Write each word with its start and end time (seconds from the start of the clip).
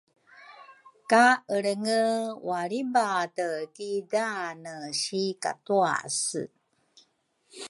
ka 1.09 1.25
Elrenge 1.53 2.01
walribate 2.47 3.49
ki 3.75 3.91
daane 4.13 4.75
si 5.01 5.21
katuase. 5.43 6.43